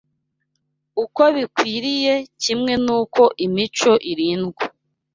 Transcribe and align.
uko 1.03 1.21
bikwiriye 1.35 2.13
kimwe 2.43 2.73
n’uko 2.85 3.21
imico 3.45 3.91
irindwa 4.11 4.63